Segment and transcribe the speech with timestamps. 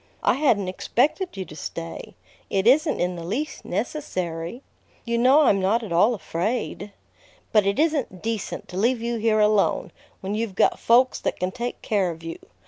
[0.23, 2.15] "I hadn't expected you to stay.
[2.49, 4.63] It isn't in the least necessary.
[5.05, 6.91] You know I'm not at all afraid."
[7.51, 9.91] "But it isn't decent to leave you here alone,
[10.21, 12.39] when you've got folks that can take care of you.